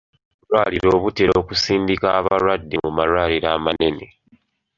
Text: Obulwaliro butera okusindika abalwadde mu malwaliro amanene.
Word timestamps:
Obulwaliro 0.39 0.89
butera 1.03 1.33
okusindika 1.41 2.07
abalwadde 2.19 2.75
mu 2.83 2.89
malwaliro 2.97 3.47
amanene. 3.57 4.05